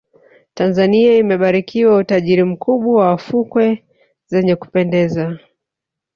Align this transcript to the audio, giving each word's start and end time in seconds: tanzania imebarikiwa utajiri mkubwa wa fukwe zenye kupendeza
tanzania 0.55 1.13
imebarikiwa 1.17 1.97
utajiri 1.97 2.43
mkubwa 2.43 3.05
wa 3.07 3.17
fukwe 3.17 3.83
zenye 4.27 4.55
kupendeza 4.55 5.37